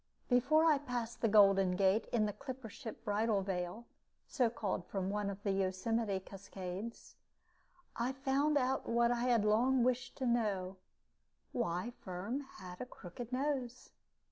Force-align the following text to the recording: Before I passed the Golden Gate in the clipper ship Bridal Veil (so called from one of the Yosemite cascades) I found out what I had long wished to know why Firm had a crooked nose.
Before 0.29 0.65
I 0.65 0.79
passed 0.79 1.21
the 1.21 1.27
Golden 1.27 1.75
Gate 1.75 2.07
in 2.11 2.25
the 2.25 2.33
clipper 2.33 2.69
ship 2.71 3.05
Bridal 3.05 3.43
Veil 3.43 3.85
(so 4.27 4.49
called 4.49 4.83
from 4.87 5.11
one 5.11 5.29
of 5.29 5.43
the 5.43 5.51
Yosemite 5.51 6.19
cascades) 6.19 7.13
I 7.95 8.11
found 8.11 8.57
out 8.57 8.89
what 8.89 9.11
I 9.11 9.25
had 9.25 9.45
long 9.45 9.83
wished 9.83 10.15
to 10.17 10.25
know 10.25 10.77
why 11.51 11.91
Firm 11.99 12.39
had 12.57 12.81
a 12.81 12.85
crooked 12.87 13.31
nose. 13.31 13.91